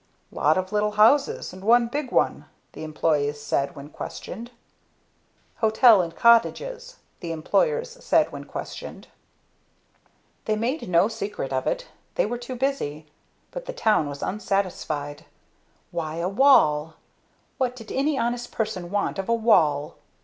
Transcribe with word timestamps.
"Lot 0.31 0.57
of 0.57 0.71
little 0.71 0.93
houses 0.93 1.53
and 1.53 1.63
one 1.63 1.85
big 1.87 2.11
one," 2.11 2.45
the 2.73 2.83
employees 2.83 3.39
said 3.39 3.75
when 3.75 3.89
questioned. 3.89 4.49
"Hotel 5.57 6.01
and 6.01 6.15
cottages," 6.15 6.95
the 7.19 7.31
employers 7.31 8.03
said 8.03 8.31
when 8.31 8.45
questioned. 8.45 9.09
They 10.45 10.55
made 10.55 10.89
no 10.89 11.07
secret 11.07 11.53
of 11.53 11.67
it, 11.67 11.87
they 12.15 12.25
were 12.25 12.39
too 12.39 12.55
busy; 12.55 13.05
but 13.51 13.65
the 13.65 13.73
town 13.73 14.09
was 14.09 14.23
unsatisfied. 14.23 15.25
Why 15.91 16.15
a 16.15 16.27
wall? 16.27 16.95
What 17.59 17.75
did 17.75 17.91
any 17.91 18.17
honest 18.17 18.51
person 18.51 18.89
want 18.89 19.19
of 19.19 19.29
a 19.29 19.35
wall? 19.35 19.97